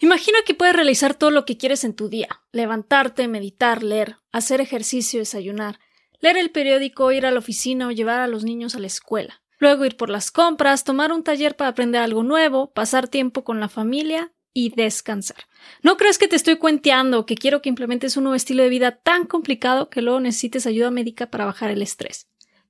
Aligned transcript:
Imagina 0.00 0.38
que 0.46 0.54
puedes 0.54 0.76
realizar 0.76 1.14
todo 1.14 1.30
lo 1.30 1.44
que 1.44 1.56
quieres 1.56 1.82
en 1.82 1.94
tu 1.94 2.08
día. 2.08 2.28
Levantarte, 2.52 3.26
meditar, 3.26 3.82
leer, 3.82 4.16
hacer 4.30 4.60
ejercicio, 4.60 5.18
desayunar, 5.18 5.80
leer 6.20 6.36
el 6.36 6.50
periódico, 6.50 7.10
ir 7.10 7.26
a 7.26 7.32
la 7.32 7.40
oficina 7.40 7.88
o 7.88 7.90
llevar 7.90 8.20
a 8.20 8.28
los 8.28 8.44
niños 8.44 8.76
a 8.76 8.78
la 8.78 8.86
escuela. 8.86 9.42
Luego 9.58 9.84
ir 9.84 9.96
por 9.96 10.08
las 10.08 10.30
compras, 10.30 10.84
tomar 10.84 11.12
un 11.12 11.24
taller 11.24 11.56
para 11.56 11.70
aprender 11.70 12.00
algo 12.00 12.22
nuevo, 12.22 12.70
pasar 12.72 13.08
tiempo 13.08 13.42
con 13.42 13.58
la 13.58 13.68
familia 13.68 14.32
y 14.54 14.70
descansar. 14.70 15.44
No 15.82 15.96
crees 15.96 16.16
que 16.16 16.28
te 16.28 16.36
estoy 16.36 16.56
cuenteando 16.56 17.26
que 17.26 17.34
quiero 17.34 17.60
que 17.60 17.68
implementes 17.68 18.16
un 18.16 18.24
nuevo 18.24 18.36
estilo 18.36 18.62
de 18.62 18.68
vida 18.68 18.92
tan 18.92 19.26
complicado 19.26 19.90
que 19.90 20.02
luego 20.02 20.20
necesites 20.20 20.66
ayuda 20.66 20.92
médica 20.92 21.30
para 21.30 21.44
bajar 21.44 21.70
el 21.70 21.82
estrés. 21.82 22.28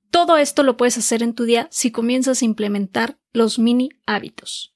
Todo 0.09 0.37
esto 0.37 0.63
lo 0.63 0.77
puedes 0.77 0.97
hacer 0.97 1.21
en 1.21 1.35
tu 1.35 1.43
día 1.43 1.67
si 1.69 1.91
comienzas 1.91 2.41
a 2.41 2.45
implementar 2.45 3.19
los 3.33 3.59
mini 3.59 3.89
hábitos. 4.07 4.75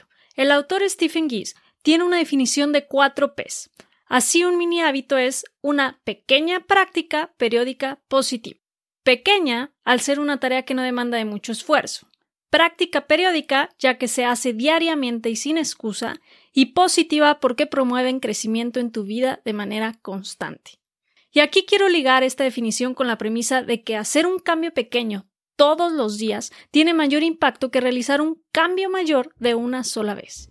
El 0.41 0.49
autor 0.49 0.81
Stephen 0.89 1.29
Gies 1.29 1.55
tiene 1.83 2.03
una 2.03 2.17
definición 2.17 2.71
de 2.71 2.87
cuatro 2.87 3.35
P's. 3.35 3.69
Así 4.07 4.43
un 4.43 4.57
mini 4.57 4.81
hábito 4.81 5.19
es 5.19 5.45
una 5.61 6.01
pequeña 6.03 6.61
práctica 6.61 7.31
periódica 7.37 8.01
positiva. 8.07 8.59
Pequeña 9.03 9.71
al 9.83 9.99
ser 9.99 10.19
una 10.19 10.39
tarea 10.39 10.63
que 10.63 10.73
no 10.73 10.81
demanda 10.81 11.19
de 11.19 11.25
mucho 11.25 11.51
esfuerzo. 11.51 12.07
Práctica 12.49 13.05
periódica 13.05 13.69
ya 13.77 13.99
que 13.99 14.07
se 14.07 14.25
hace 14.25 14.51
diariamente 14.51 15.29
y 15.29 15.35
sin 15.35 15.59
excusa. 15.59 16.19
Y 16.51 16.73
positiva 16.73 17.39
porque 17.39 17.67
promueven 17.67 18.19
crecimiento 18.19 18.79
en 18.79 18.91
tu 18.91 19.03
vida 19.03 19.41
de 19.45 19.53
manera 19.53 19.99
constante. 20.01 20.79
Y 21.31 21.41
aquí 21.41 21.67
quiero 21.67 21.87
ligar 21.87 22.23
esta 22.23 22.43
definición 22.43 22.95
con 22.95 23.05
la 23.05 23.19
premisa 23.19 23.61
de 23.61 23.83
que 23.83 23.95
hacer 23.95 24.25
un 24.25 24.39
cambio 24.39 24.73
pequeño 24.73 25.27
todos 25.61 25.91
los 25.91 26.17
días 26.17 26.51
tiene 26.71 26.95
mayor 26.95 27.21
impacto 27.21 27.69
que 27.69 27.81
realizar 27.81 28.19
un 28.19 28.41
cambio 28.51 28.89
mayor 28.89 29.35
de 29.37 29.53
una 29.53 29.83
sola 29.83 30.15
vez. 30.15 30.49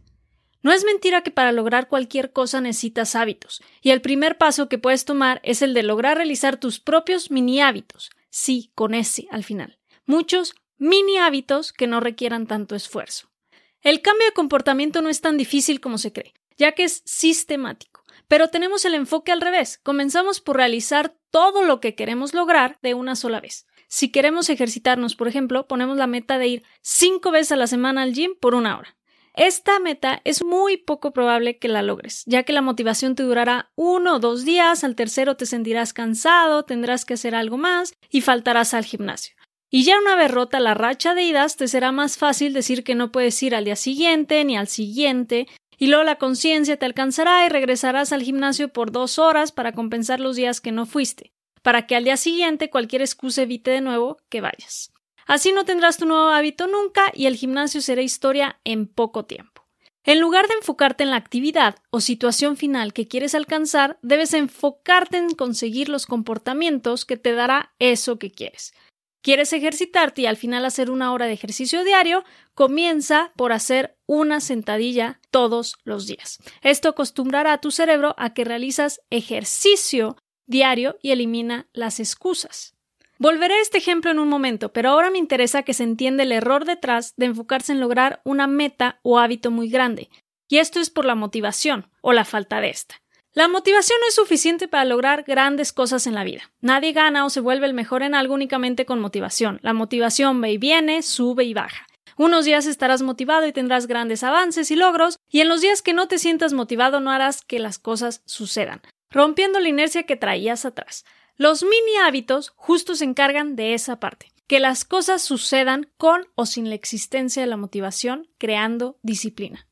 No 0.63 0.71
es 0.71 0.85
mentira 0.85 1.25
que 1.25 1.33
para 1.33 1.51
lograr 1.51 1.89
cualquier 1.89 2.31
cosa 2.31 2.61
necesitas 2.61 3.17
hábitos, 3.17 3.61
y 3.83 3.91
el 3.91 4.03
primer 4.03 4.39
paso 4.39 4.69
que 4.69 4.79
puedes 4.79 5.05
tomar 5.05 5.41
es 5.43 5.63
el 5.63 5.75
de 5.75 5.83
lograr 5.83 6.17
realizar 6.17 6.59
tus 6.59 6.79
propios 6.79 7.33
mini 7.33 7.61
hábitos, 7.61 8.11
sí, 8.29 8.71
con 8.77 8.95
ese 8.95 9.27
al 9.33 9.43
final. 9.43 9.81
Muchos 10.07 10.55
mini 10.79 11.17
hábitos 11.17 11.73
que 11.73 11.89
no 11.89 11.99
requieran 11.99 12.47
tanto 12.47 12.77
esfuerzo. 12.77 13.33
El 13.81 14.03
cambio 14.03 14.29
de 14.29 14.33
comportamiento 14.33 15.03
no 15.03 15.09
es 15.09 15.21
tan 15.21 15.37
difícil 15.37 15.81
como 15.81 15.99
se 15.99 16.13
cree, 16.13 16.35
ya 16.57 16.71
que 16.71 16.85
es 16.85 17.03
sistemático. 17.05 18.05
Pero 18.29 18.47
tenemos 18.47 18.85
el 18.85 18.95
enfoque 18.95 19.33
al 19.33 19.41
revés. 19.41 19.81
Comenzamos 19.83 20.41
por 20.41 20.57
realizar 20.57 21.17
todo 21.31 21.63
lo 21.63 21.81
que 21.81 21.95
queremos 21.95 22.35
lograr 22.35 22.79
de 22.83 22.95
una 22.95 23.17
sola 23.17 23.41
vez. 23.41 23.67
Si 23.89 24.11
queremos 24.11 24.49
ejercitarnos, 24.51 25.17
por 25.17 25.29
ejemplo, 25.29 25.67
ponemos 25.67 25.97
la 25.97 26.07
meta 26.07 26.39
de 26.39 26.47
ir 26.47 26.63
cinco 26.81 27.31
veces 27.31 27.53
a 27.53 27.57
la 27.57 27.67
semana 27.67 28.03
al 28.03 28.13
gym 28.13 28.33
por 28.41 28.55
una 28.55 28.79
hora. 28.79 28.97
Esta 29.35 29.79
meta 29.79 30.21
es 30.25 30.45
muy 30.45 30.77
poco 30.77 31.13
probable 31.13 31.59
que 31.59 31.69
la 31.69 31.83
logres, 31.83 32.25
ya 32.27 32.43
que 32.43 32.53
la 32.53 32.63
motivación 32.63 33.15
te 33.15 33.23
durará 33.23 33.71
uno 33.77 34.17
o 34.17 34.19
dos 34.19 34.45
días, 34.45 34.83
al 34.85 34.97
tercero 34.97 35.37
te 35.37 35.47
sentirás 35.47 35.93
cansado, 35.93 36.65
tendrás 36.65 37.05
que 37.05 37.15
hacer 37.15 37.35
algo 37.35 37.57
más 37.57 37.95
y 38.11 38.21
faltarás 38.21 38.75
al 38.75 38.85
gimnasio. 38.85 39.35
Y 39.71 39.85
ya 39.85 39.99
una 40.01 40.17
vez 40.17 40.33
rota 40.33 40.59
la 40.59 40.75
racha 40.75 41.15
de 41.15 41.23
idas, 41.23 41.57
te 41.57 41.69
será 41.69 41.93
más 41.93 42.19
fácil 42.19 42.53
decir 42.53 42.83
que 42.83 42.97
no 42.97 43.13
puedes 43.13 43.41
ir 43.43 43.55
al 43.55 43.65
día 43.65 43.77
siguiente 43.77 44.45
ni 44.45 44.57
al 44.57 44.67
siguiente, 44.67 45.47
y 45.81 45.89
luego 45.89 46.05
la 46.05 46.19
conciencia 46.19 46.77
te 46.77 46.87
alcanzará 46.87 47.45
y 47.45 47.49
regresarás 47.49 48.13
al 48.13 48.23
gimnasio 48.23 48.69
por 48.69 48.93
dos 48.93 49.19
horas 49.19 49.51
para 49.51 49.73
compensar 49.73 50.21
los 50.21 50.37
días 50.37 50.61
que 50.61 50.71
no 50.71 50.87
fuiste 50.87 51.33
para 51.63 51.87
que 51.87 51.97
al 51.97 52.05
día 52.05 52.17
siguiente 52.17 52.71
cualquier 52.71 53.03
excusa 53.03 53.43
evite 53.43 53.71
de 53.71 53.81
nuevo 53.81 54.19
que 54.29 54.41
vayas. 54.41 54.93
Así 55.27 55.53
no 55.53 55.65
tendrás 55.65 55.97
tu 55.97 56.07
nuevo 56.07 56.31
hábito 56.31 56.67
nunca 56.67 57.13
y 57.15 57.27
el 57.27 57.37
gimnasio 57.37 57.81
será 57.81 58.03
historia 58.03 58.59
en 58.65 58.87
poco 58.87 59.25
tiempo. 59.25 59.67
En 60.05 60.19
lugar 60.19 60.49
de 60.49 60.55
enfocarte 60.55 61.05
en 61.05 61.11
la 61.11 61.17
actividad 61.17 61.77
o 61.91 62.01
situación 62.01 62.57
final 62.57 62.95
que 62.95 63.07
quieres 63.07 63.35
alcanzar, 63.35 63.99
debes 64.01 64.33
enfocarte 64.33 65.19
en 65.19 65.35
conseguir 65.35 65.91
los 65.91 66.07
comportamientos 66.07 67.05
que 67.05 67.19
te 67.19 67.35
dará 67.35 67.75
eso 67.79 68.19
que 68.19 68.31
quieres. 68.31 68.73
¿Quieres 69.23 69.53
ejercitarte 69.53 70.23
y 70.23 70.27
al 70.27 70.39
final 70.39 70.65
hacer 70.65 70.91
una 70.91 71.13
hora 71.13 71.27
de 71.27 71.35
ejercicio 71.35 71.85
diario? 71.85 72.25
Comienza 72.55 73.33
por 73.37 73.53
hacer 73.53 73.99
una 74.07 74.41
sentadilla 74.41 75.21
todos 75.31 75.77
los 75.85 76.07
días. 76.07 76.39
Esto 76.63 76.89
acostumbrará 76.89 77.53
a 77.53 77.61
tu 77.61 77.71
cerebro 77.71 78.15
a 78.17 78.33
que 78.33 78.45
realizas 78.45 79.03
ejercicio 79.11 80.17
diario 80.47 80.99
y 81.03 81.11
elimina 81.11 81.69
las 81.73 82.01
excusas. 82.01 82.75
Volveré 83.19 83.55
a 83.55 83.61
este 83.61 83.77
ejemplo 83.77 84.11
en 84.11 84.19
un 84.19 84.31
momento, 84.31 84.73
pero 84.73 84.89
ahora 84.89 85.11
me 85.11 85.19
interesa 85.19 85.63
que 85.63 85.75
se 85.75 85.83
entienda 85.83 86.23
el 86.23 86.33
error 86.33 86.65
detrás 86.65 87.13
de 87.17 87.27
enfocarse 87.27 87.73
en 87.73 87.81
lograr 87.81 88.23
una 88.25 88.47
meta 88.47 88.99
o 89.03 89.19
hábito 89.19 89.51
muy 89.51 89.69
grande, 89.69 90.09
y 90.49 90.57
esto 90.57 90.81
es 90.81 90.89
por 90.89 91.05
la 91.05 91.15
motivación 91.15 91.91
o 92.01 92.15
la 92.15 92.25
falta 92.25 92.63
de 92.63 92.71
esta. 92.71 93.03
La 93.33 93.47
motivación 93.47 93.99
no 94.01 94.09
es 94.09 94.15
suficiente 94.15 94.67
para 94.67 94.85
lograr 94.85 95.23
grandes 95.23 95.73
cosas 95.73 96.07
en 96.07 96.15
la 96.15 96.25
vida. 96.25 96.51
Nadie 96.61 96.93
gana 96.93 97.25
o 97.25 97.31
se 97.31 97.41
vuelve 97.41 97.67
el 97.67 97.75
mejor 97.75 98.03
en 98.03 98.15
algo 98.15 98.35
únicamente 98.35 98.87
con 98.87 99.01
motivación. 99.01 99.61
La 99.63 99.73
motivación 99.73 100.43
va 100.43 100.49
y 100.49 100.59
viene, 100.59 101.03
sube 101.03 101.45
y 101.45 101.55
baja. 101.55 101.87
Unos 102.17 102.45
días 102.45 102.67
estarás 102.67 103.03
motivado 103.03 103.47
y 103.47 103.53
tendrás 103.53 103.87
grandes 103.87 104.25
avances 104.25 104.71
y 104.71 104.77
logros, 104.77 105.19
y 105.29 105.41
en 105.41 105.49
los 105.49 105.61
días 105.61 105.81
que 105.81 105.93
no 105.93 106.09
te 106.09 106.19
sientas 106.19 106.53
motivado 106.53 107.01
no 107.01 107.11
harás 107.11 107.43
que 107.43 107.61
las 107.61 107.79
cosas 107.79 108.21
sucedan 108.27 108.83
rompiendo 109.11 109.61
la 109.61 109.69
inercia 109.69 110.05
que 110.05 110.17
traías 110.17 110.65
atrás. 110.65 111.05
Los 111.37 111.63
mini 111.63 111.97
hábitos 112.03 112.53
justo 112.57 112.95
se 112.95 113.05
encargan 113.05 113.57
de 113.57 113.75
esa 113.75 113.99
parte, 113.99 114.33
que 114.47 114.61
las 114.61 114.85
cosas 114.85 115.23
sucedan 115.23 115.91
con 115.97 116.27
o 116.35 116.47
sin 116.47 116.69
la 116.69 116.75
existencia 116.75 117.43
de 117.43 117.49
la 117.49 117.57
motivación, 117.57 118.29
creando 118.39 118.99
disciplina. 119.03 119.67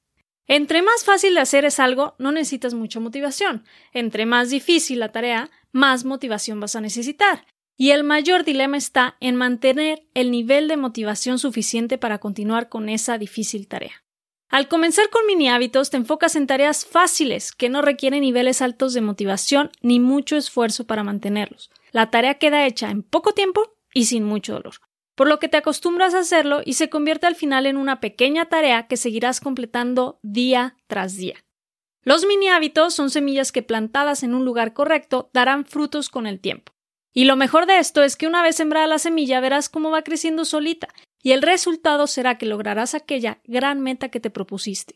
Entre 0.49 0.81
más 0.81 1.05
fácil 1.05 1.35
de 1.35 1.41
hacer 1.41 1.67
es 1.67 1.79
algo, 1.79 2.15
no 2.19 2.33
necesitas 2.33 2.73
mucha 2.73 3.01
motivación. 3.01 3.65
Entre 3.93 4.25
más 4.25 4.49
difícil 4.49 4.99
la 4.99 5.13
tarea, 5.13 5.51
más 5.73 6.07
motivación 6.07 6.59
vas 6.59 6.75
a 6.75 6.81
necesitar. 6.81 7.47
Y 7.77 7.91
el 7.91 8.03
mayor 8.03 8.45
dilema 8.45 8.79
está 8.79 9.17
en 9.21 9.37
mantener 9.37 10.07
el 10.15 10.31
nivel 10.31 10.67
de 10.67 10.79
motivación 10.79 11.39
suficiente 11.39 11.99
para 11.99 12.19
continuar 12.19 12.71
con 12.71 12.89
esa 12.89 13.19
difícil 13.19 13.69
tarea. 13.69 14.03
Al 14.49 14.69
comenzar 14.69 15.11
con 15.11 15.27
mini 15.27 15.51
hábitos 15.51 15.91
te 15.91 15.99
enfocas 15.99 16.35
en 16.35 16.47
tareas 16.47 16.87
fáciles 16.87 17.53
que 17.53 17.69
no 17.69 17.83
requieren 17.83 18.23
niveles 18.23 18.63
altos 18.63 18.95
de 18.95 19.03
motivación 19.03 19.71
ni 19.83 20.01
mucho 20.01 20.39
esfuerzo 20.39 20.87
para 20.87 21.05
mantenerlos. 21.05 21.71
La 21.93 22.11
tarea 22.11 22.39
queda 22.39 22.67
hecha 22.67 22.91
en 22.91 23.03
poco 23.03 23.33
tiempo 23.35 23.75
y 23.93 24.07
sin 24.07 24.25
mucho 24.25 24.55
dolor, 24.55 24.75
por 25.19 25.27
lo 25.27 25.41
que 25.41 25.49
te 25.49 25.57
acostumbras 25.57 26.15
a 26.15 26.21
hacerlo 26.21 26.61
y 26.65 26.75
se 26.75 26.89
convierte 26.89 27.27
al 27.27 27.35
final 27.35 27.67
en 27.67 27.77
una 27.77 27.99
pequeña 27.99 28.45
tarea 28.45 28.87
que 28.87 28.97
seguirás 28.97 29.41
completando 29.41 30.21
día 30.23 30.77
tras 30.87 31.17
día. 31.17 31.45
Los 32.05 32.25
mini 32.25 32.51
hábitos 32.51 32.95
son 32.95 33.11
semillas 33.11 33.51
que 33.51 33.65
plantadas 33.65 34.23
en 34.23 34.33
un 34.33 34.45
lugar 34.45 34.75
correcto 34.75 35.29
darán 35.33 35.65
frutos 35.65 36.09
con 36.09 36.29
el 36.29 36.39
tiempo. 36.39 36.73
Y 37.13 37.25
lo 37.25 37.35
mejor 37.35 37.67
de 37.67 37.79
esto 37.79 38.05
es 38.05 38.15
que 38.15 38.29
una 38.29 38.43
vez 38.43 38.55
sembrada 38.55 38.87
la 38.87 39.01
semilla 39.01 39.41
verás 39.41 39.69
cómo 39.69 39.91
va 39.91 40.03
creciendo 40.03 40.45
solita 40.45 40.87
y 41.21 41.33
el 41.33 41.43
resultado 41.43 42.07
será 42.07 42.39
que 42.39 42.47
lograrás 42.47 42.95
aquella 42.95 43.41
gran 43.43 43.81
meta 43.81 44.11
que 44.11 44.21
te 44.21 44.31
propusiste. 44.31 44.95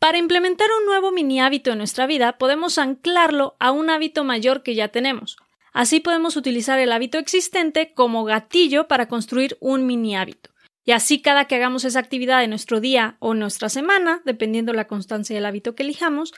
Para 0.00 0.18
implementar 0.18 0.66
un 0.80 0.86
nuevo 0.86 1.12
mini 1.12 1.40
hábito 1.40 1.70
en 1.70 1.78
nuestra 1.78 2.08
vida, 2.08 2.38
podemos 2.38 2.76
anclarlo 2.76 3.54
a 3.60 3.70
un 3.70 3.88
hábito 3.88 4.24
mayor 4.24 4.64
que 4.64 4.74
ya 4.74 4.88
tenemos. 4.88 5.36
Así 5.74 5.98
podemos 5.98 6.36
utilizar 6.36 6.78
el 6.78 6.92
hábito 6.92 7.18
existente 7.18 7.92
como 7.94 8.24
gatillo 8.24 8.86
para 8.86 9.08
construir 9.08 9.58
un 9.60 9.86
mini 9.86 10.16
hábito. 10.16 10.50
Y 10.84 10.92
así 10.92 11.20
cada 11.20 11.46
que 11.46 11.56
hagamos 11.56 11.84
esa 11.84 11.98
actividad 11.98 12.44
en 12.44 12.50
nuestro 12.50 12.80
día 12.80 13.16
o 13.18 13.34
nuestra 13.34 13.68
semana, 13.68 14.22
dependiendo 14.24 14.72
la 14.72 14.86
constancia 14.86 15.34
del 15.34 15.46
hábito 15.46 15.74
que 15.74 15.82
elijamos, 15.82 16.32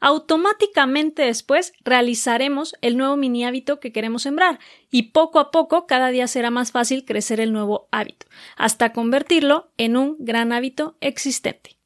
automáticamente 0.00 1.22
después 1.22 1.72
realizaremos 1.82 2.74
el 2.82 2.98
nuevo 2.98 3.16
mini 3.16 3.46
hábito 3.46 3.80
que 3.80 3.90
queremos 3.90 4.22
sembrar 4.22 4.58
y 4.90 5.12
poco 5.12 5.38
a 5.38 5.50
poco 5.50 5.86
cada 5.86 6.08
día 6.08 6.26
será 6.26 6.50
más 6.50 6.70
fácil 6.70 7.06
crecer 7.06 7.40
el 7.40 7.54
nuevo 7.54 7.88
hábito, 7.90 8.26
hasta 8.54 8.92
convertirlo 8.92 9.72
en 9.78 9.96
un 9.96 10.16
gran 10.18 10.52
hábito 10.52 10.98
existente. 11.00 11.78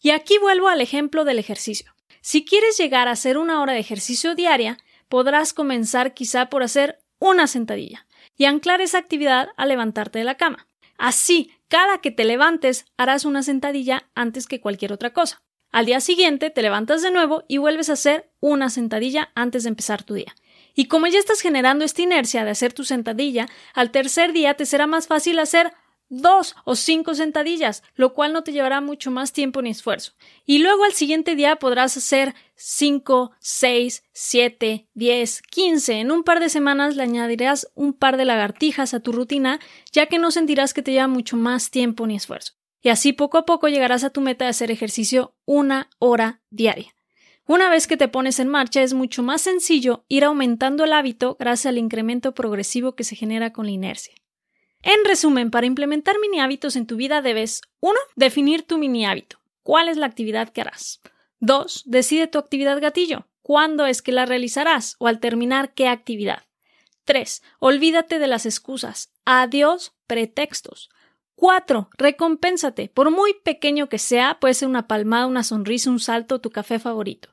Y 0.00 0.10
aquí 0.10 0.38
vuelvo 0.38 0.68
al 0.68 0.80
ejemplo 0.80 1.24
del 1.24 1.40
ejercicio. 1.40 1.92
Si 2.20 2.44
quieres 2.44 2.78
llegar 2.78 3.08
a 3.08 3.12
hacer 3.12 3.36
una 3.36 3.60
hora 3.60 3.72
de 3.72 3.80
ejercicio 3.80 4.36
diaria, 4.36 4.78
podrás 5.08 5.52
comenzar 5.52 6.14
quizá 6.14 6.46
por 6.46 6.62
hacer 6.62 6.98
una 7.18 7.46
sentadilla 7.46 8.06
y 8.36 8.44
anclar 8.44 8.80
esa 8.80 8.98
actividad 8.98 9.48
a 9.56 9.66
levantarte 9.66 10.18
de 10.18 10.24
la 10.24 10.36
cama. 10.36 10.66
Así, 10.98 11.50
cada 11.68 11.98
que 11.98 12.10
te 12.10 12.24
levantes 12.24 12.86
harás 12.96 13.24
una 13.24 13.42
sentadilla 13.42 14.08
antes 14.14 14.46
que 14.46 14.60
cualquier 14.60 14.92
otra 14.92 15.12
cosa. 15.12 15.42
Al 15.72 15.86
día 15.86 16.00
siguiente 16.00 16.50
te 16.50 16.62
levantas 16.62 17.02
de 17.02 17.10
nuevo 17.10 17.44
y 17.48 17.58
vuelves 17.58 17.90
a 17.90 17.94
hacer 17.94 18.30
una 18.40 18.70
sentadilla 18.70 19.30
antes 19.34 19.64
de 19.64 19.70
empezar 19.70 20.02
tu 20.04 20.14
día. 20.14 20.34
Y 20.74 20.86
como 20.86 21.06
ya 21.06 21.18
estás 21.18 21.40
generando 21.40 21.84
esta 21.84 22.02
inercia 22.02 22.44
de 22.44 22.50
hacer 22.50 22.72
tu 22.72 22.84
sentadilla, 22.84 23.48
al 23.74 23.90
tercer 23.90 24.32
día 24.32 24.54
te 24.54 24.66
será 24.66 24.86
más 24.86 25.06
fácil 25.06 25.38
hacer 25.38 25.72
dos 26.08 26.54
o 26.64 26.76
cinco 26.76 27.14
sentadillas, 27.14 27.82
lo 27.94 28.14
cual 28.14 28.32
no 28.32 28.42
te 28.42 28.52
llevará 28.52 28.80
mucho 28.80 29.10
más 29.10 29.32
tiempo 29.32 29.62
ni 29.62 29.70
esfuerzo. 29.70 30.12
Y 30.44 30.58
luego 30.58 30.84
al 30.84 30.92
siguiente 30.92 31.34
día 31.34 31.56
podrás 31.56 31.96
hacer 31.96 32.34
cinco, 32.54 33.32
seis, 33.38 34.04
siete, 34.12 34.88
diez, 34.94 35.42
quince. 35.42 36.00
En 36.00 36.10
un 36.10 36.22
par 36.22 36.40
de 36.40 36.48
semanas 36.48 36.96
le 36.96 37.02
añadirás 37.02 37.70
un 37.74 37.92
par 37.92 38.16
de 38.16 38.24
lagartijas 38.24 38.94
a 38.94 39.00
tu 39.00 39.12
rutina, 39.12 39.60
ya 39.92 40.06
que 40.06 40.18
no 40.18 40.30
sentirás 40.30 40.74
que 40.74 40.82
te 40.82 40.92
lleva 40.92 41.08
mucho 41.08 41.36
más 41.36 41.70
tiempo 41.70 42.06
ni 42.06 42.16
esfuerzo. 42.16 42.52
Y 42.82 42.88
así 42.88 43.12
poco 43.12 43.38
a 43.38 43.46
poco 43.46 43.68
llegarás 43.68 44.04
a 44.04 44.10
tu 44.10 44.20
meta 44.20 44.44
de 44.44 44.50
hacer 44.50 44.70
ejercicio 44.70 45.34
una 45.44 45.90
hora 45.98 46.40
diaria. 46.50 46.94
Una 47.48 47.70
vez 47.70 47.86
que 47.86 47.96
te 47.96 48.08
pones 48.08 48.40
en 48.40 48.48
marcha 48.48 48.82
es 48.82 48.92
mucho 48.92 49.22
más 49.22 49.42
sencillo 49.42 50.04
ir 50.08 50.24
aumentando 50.24 50.84
el 50.84 50.92
hábito 50.92 51.36
gracias 51.38 51.66
al 51.66 51.78
incremento 51.78 52.34
progresivo 52.34 52.96
que 52.96 53.04
se 53.04 53.14
genera 53.14 53.52
con 53.52 53.66
la 53.66 53.72
inercia. 53.72 54.14
En 54.86 55.04
resumen, 55.04 55.50
para 55.50 55.66
implementar 55.66 56.14
mini 56.20 56.38
hábitos 56.38 56.76
en 56.76 56.86
tu 56.86 56.94
vida 56.94 57.20
debes 57.20 57.62
1. 57.80 57.98
Definir 58.14 58.62
tu 58.62 58.78
mini 58.78 59.04
hábito. 59.04 59.40
¿Cuál 59.64 59.88
es 59.88 59.96
la 59.96 60.06
actividad 60.06 60.50
que 60.50 60.60
harás? 60.60 61.00
2. 61.40 61.82
Decide 61.86 62.28
tu 62.28 62.38
actividad 62.38 62.80
gatillo. 62.80 63.26
¿Cuándo 63.42 63.84
es 63.84 64.00
que 64.00 64.12
la 64.12 64.26
realizarás 64.26 64.94
o 65.00 65.08
al 65.08 65.18
terminar 65.18 65.74
qué 65.74 65.88
actividad? 65.88 66.44
3. 67.04 67.42
Olvídate 67.58 68.20
de 68.20 68.28
las 68.28 68.46
excusas. 68.46 69.12
Adiós 69.24 69.92
pretextos. 70.06 70.88
4. 71.34 71.90
Recompénsate. 71.98 72.88
Por 72.88 73.10
muy 73.10 73.34
pequeño 73.42 73.88
que 73.88 73.98
sea, 73.98 74.38
puede 74.38 74.54
ser 74.54 74.68
una 74.68 74.86
palmada, 74.86 75.26
una 75.26 75.42
sonrisa, 75.42 75.90
un 75.90 75.98
salto, 75.98 76.40
tu 76.40 76.50
café 76.50 76.78
favorito. 76.78 77.30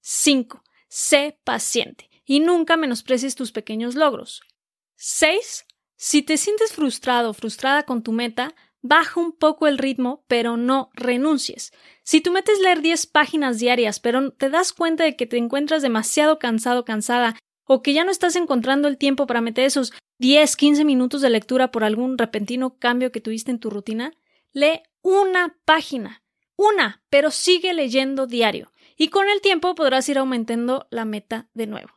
5. 0.00 0.60
Sé 0.88 1.38
paciente 1.44 2.10
y 2.24 2.40
nunca 2.40 2.76
menosprecies 2.76 3.36
tus 3.36 3.52
pequeños 3.52 3.94
logros. 3.94 4.42
6. 4.96 5.66
Si 5.96 6.22
te 6.22 6.36
sientes 6.36 6.72
frustrado 6.72 7.30
o 7.30 7.34
frustrada 7.34 7.84
con 7.84 8.02
tu 8.02 8.12
meta, 8.12 8.54
baja 8.82 9.18
un 9.18 9.32
poco 9.32 9.66
el 9.66 9.78
ritmo, 9.78 10.24
pero 10.28 10.56
no 10.56 10.90
renuncies. 10.94 11.72
Si 12.02 12.20
tú 12.20 12.32
metes 12.32 12.60
leer 12.60 12.82
10 12.82 13.06
páginas 13.06 13.58
diarias, 13.58 13.98
pero 13.98 14.30
te 14.30 14.50
das 14.50 14.72
cuenta 14.72 15.04
de 15.04 15.16
que 15.16 15.26
te 15.26 15.38
encuentras 15.38 15.82
demasiado 15.82 16.38
cansado, 16.38 16.84
cansada, 16.84 17.36
o 17.64 17.82
que 17.82 17.92
ya 17.92 18.04
no 18.04 18.10
estás 18.10 18.36
encontrando 18.36 18.88
el 18.88 18.98
tiempo 18.98 19.26
para 19.26 19.40
meter 19.40 19.64
esos 19.64 19.92
10, 20.18 20.56
15 20.56 20.84
minutos 20.84 21.20
de 21.20 21.30
lectura 21.30 21.72
por 21.72 21.82
algún 21.82 22.16
repentino 22.16 22.78
cambio 22.78 23.10
que 23.10 23.20
tuviste 23.20 23.50
en 23.50 23.58
tu 23.58 23.70
rutina, 23.70 24.12
lee 24.52 24.82
una 25.02 25.56
página. 25.64 26.22
Una, 26.56 27.02
pero 27.10 27.30
sigue 27.30 27.74
leyendo 27.74 28.26
diario 28.26 28.72
y 28.96 29.08
con 29.08 29.28
el 29.28 29.40
tiempo 29.40 29.74
podrás 29.74 30.08
ir 30.08 30.18
aumentando 30.18 30.86
la 30.90 31.04
meta 31.04 31.48
de 31.52 31.66
nuevo. 31.66 31.95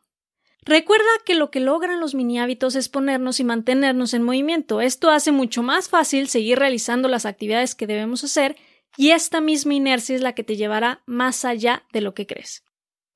Recuerda 0.66 1.06
que 1.26 1.36
lo 1.36 1.52
que 1.52 1.60
logran 1.60 2.00
los 2.00 2.16
mini 2.16 2.40
hábitos 2.40 2.76
es 2.76 2.90
ponernos 2.90 3.40
y 3.40 3.44
mantenernos 3.44 4.14
en 4.14 4.24
movimiento. 4.24 4.82
Esto 4.82 5.10
hace 5.10 5.32
mucho 5.32 5.64
más 5.64 5.90
fácil 5.90 6.28
seguir 6.28 6.60
realizando 6.60 7.08
las 7.08 7.26
actividades 7.26 7.76
que 7.76 7.88
debemos 7.88 8.24
hacer 8.24 8.58
y 8.98 9.12
esta 9.12 9.42
misma 9.42 9.76
inercia 9.76 10.16
es 10.16 10.22
la 10.22 10.34
que 10.34 10.44
te 10.44 10.58
llevará 10.58 11.02
más 11.06 11.46
allá 11.46 11.84
de 11.94 12.02
lo 12.02 12.14
que 12.14 12.28
crees. 12.28 12.64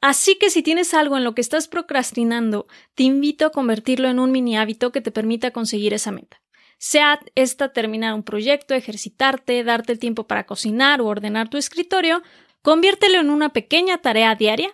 Así 0.02 0.36
que 0.36 0.50
si 0.50 0.64
tienes 0.64 0.94
algo 0.94 1.18
en 1.18 1.24
lo 1.24 1.36
que 1.36 1.42
estás 1.42 1.68
procrastinando, 1.68 2.66
te 2.96 3.04
invito 3.04 3.46
a 3.46 3.52
convertirlo 3.52 4.10
en 4.10 4.20
un 4.20 4.32
mini 4.32 4.58
hábito 4.58 4.92
que 4.92 5.02
te 5.02 5.12
permita 5.12 5.52
conseguir 5.52 5.94
esa 5.94 6.12
meta. 6.12 6.42
Sea 6.78 7.20
esta 7.36 7.72
terminar 7.72 8.14
un 8.14 8.24
proyecto, 8.24 8.74
ejercitarte, 8.74 9.64
darte 9.64 9.94
el 9.94 10.00
tiempo 10.00 10.28
para 10.28 10.46
cocinar 10.46 11.00
o 11.02 11.08
ordenar 11.08 11.50
tu 11.50 11.58
escritorio, 11.58 12.22
Conviértelo 12.64 13.20
en 13.20 13.30
una 13.30 13.50
pequeña 13.50 13.98
tarea 13.98 14.36
diaria 14.36 14.74